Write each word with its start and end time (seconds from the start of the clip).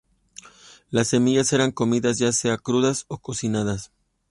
Las 0.89 1.09
semillas 1.09 1.53
eran 1.53 1.71
comidas 1.71 2.17
ya 2.17 2.31
sea 2.31 2.57
crudas 2.57 3.05
o 3.07 3.19
cocinadas. 3.19 3.91